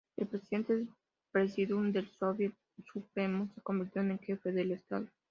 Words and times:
El 0.17 0.25
Presidente 0.27 0.75
del 0.75 0.89
Presidium 1.31 1.91
del 1.91 2.09
Soviet 2.17 2.53
Supremo 2.91 3.49
se 3.53 3.61
convirtió 3.61 4.01
en 4.01 4.17
jefe 4.17 4.51
del 4.51 4.71
Estado. 4.71 5.05